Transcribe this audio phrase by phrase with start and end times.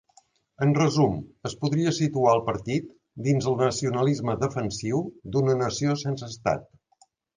[0.65, 1.11] En resum,
[1.49, 2.87] es podria situar el partit
[3.27, 5.03] dins el nacionalisme defensiu
[5.37, 6.67] d'una nació sense estat.